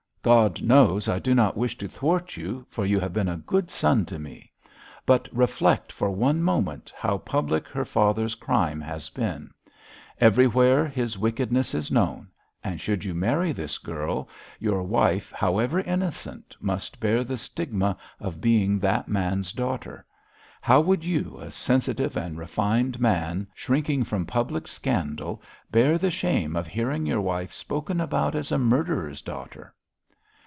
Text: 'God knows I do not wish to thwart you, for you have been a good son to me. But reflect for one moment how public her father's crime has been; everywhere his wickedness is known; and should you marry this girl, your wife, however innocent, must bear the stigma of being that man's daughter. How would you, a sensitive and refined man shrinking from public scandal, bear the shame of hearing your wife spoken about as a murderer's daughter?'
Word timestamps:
'God 0.23 0.61
knows 0.61 1.09
I 1.09 1.17
do 1.17 1.33
not 1.33 1.57
wish 1.57 1.79
to 1.79 1.87
thwart 1.87 2.37
you, 2.37 2.63
for 2.69 2.85
you 2.85 2.99
have 2.99 3.11
been 3.11 3.27
a 3.27 3.37
good 3.37 3.71
son 3.71 4.05
to 4.05 4.19
me. 4.19 4.51
But 5.03 5.27
reflect 5.31 5.91
for 5.91 6.11
one 6.11 6.43
moment 6.43 6.93
how 6.95 7.17
public 7.17 7.67
her 7.69 7.85
father's 7.85 8.35
crime 8.35 8.81
has 8.81 9.09
been; 9.09 9.49
everywhere 10.19 10.87
his 10.87 11.17
wickedness 11.17 11.73
is 11.73 11.89
known; 11.89 12.27
and 12.63 12.79
should 12.79 13.03
you 13.03 13.15
marry 13.15 13.51
this 13.51 13.79
girl, 13.79 14.29
your 14.59 14.83
wife, 14.83 15.31
however 15.31 15.79
innocent, 15.79 16.55
must 16.59 16.99
bear 16.99 17.23
the 17.23 17.35
stigma 17.35 17.97
of 18.19 18.39
being 18.39 18.77
that 18.77 19.07
man's 19.07 19.51
daughter. 19.51 20.05
How 20.61 20.81
would 20.81 21.03
you, 21.03 21.39
a 21.41 21.49
sensitive 21.49 22.15
and 22.15 22.37
refined 22.37 22.99
man 22.99 23.47
shrinking 23.55 24.03
from 24.03 24.27
public 24.27 24.67
scandal, 24.67 25.41
bear 25.71 25.97
the 25.97 26.11
shame 26.11 26.55
of 26.55 26.67
hearing 26.67 27.07
your 27.07 27.21
wife 27.21 27.51
spoken 27.51 27.99
about 27.99 28.35
as 28.35 28.51
a 28.51 28.59
murderer's 28.59 29.23
daughter?' 29.23 29.73